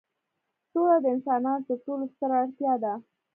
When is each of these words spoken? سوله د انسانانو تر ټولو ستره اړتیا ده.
سوله 0.71 0.95
د 1.01 1.05
انسانانو 1.15 1.65
تر 1.67 1.77
ټولو 1.85 2.03
ستره 2.13 2.35
اړتیا 2.43 2.73
ده. 2.83 2.93